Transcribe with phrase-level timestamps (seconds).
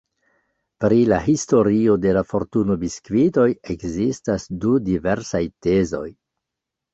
[0.83, 6.05] Pri la historio de la fortuno-biskvitoj ekzistas du diversaj tezoj.